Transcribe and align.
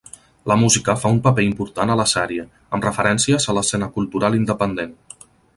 La 0.51 0.55
música 0.61 0.95
fa 1.01 1.11
un 1.15 1.19
paper 1.27 1.43
important 1.49 1.91
a 1.95 1.99
la 2.01 2.07
sèrie, 2.13 2.47
amb 2.77 2.89
referències 2.89 3.49
a 3.55 3.59
l'escena 3.59 3.93
cultural 3.99 4.43
independent. 4.43 5.01